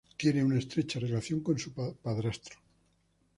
[0.17, 2.57] Tiene una estrecha relación con su padrastro.